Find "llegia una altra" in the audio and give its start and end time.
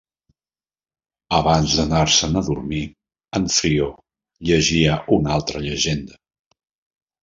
4.51-5.67